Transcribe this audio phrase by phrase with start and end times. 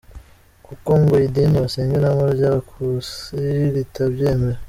[0.65, 3.37] Kuko ngo idini basengeramo ry’Abakusi
[3.73, 4.59] ritabyemera.